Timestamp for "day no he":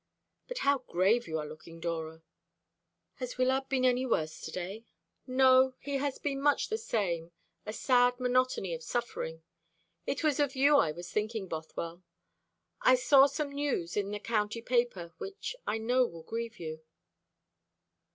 4.49-5.97